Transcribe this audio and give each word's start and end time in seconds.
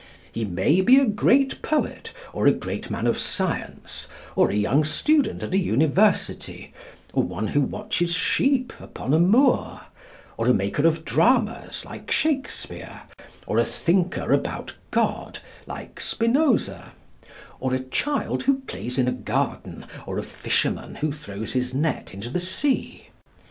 He 0.31 0.45
may 0.45 0.81
be 0.81 0.97
a 0.97 1.05
great 1.05 1.61
poet, 1.61 2.11
or 2.33 2.47
a 2.47 2.51
great 2.51 2.89
man 2.89 3.05
of 3.05 3.19
science; 3.19 4.07
or 4.35 4.49
a 4.49 4.55
young 4.55 4.83
student 4.83 5.43
at 5.43 5.53
a 5.53 5.59
University, 5.59 6.73
or 7.13 7.21
one 7.21 7.49
who 7.49 7.61
watches 7.61 8.15
sheep 8.15 8.73
upon 8.79 9.13
a 9.13 9.19
moor; 9.19 9.81
or 10.37 10.47
a 10.47 10.55
maker 10.55 10.87
of 10.87 11.05
dramas, 11.05 11.85
like 11.85 12.09
Shakespeare, 12.09 13.03
or 13.45 13.59
a 13.59 13.63
thinker 13.63 14.31
about 14.33 14.73
God, 14.89 15.37
like 15.67 15.99
Spinoza; 15.99 16.93
or 17.59 17.75
a 17.75 17.79
child 17.79 18.41
who 18.41 18.61
plays 18.61 18.97
in 18.97 19.07
a 19.07 19.11
garden, 19.11 19.85
or 20.07 20.17
a 20.17 20.23
fisherman 20.23 20.95
who 20.95 21.11
throws 21.11 21.53
his 21.53 21.75
net 21.75 22.11
into 22.11 22.31
the 22.31 22.39
sea. 22.39 23.09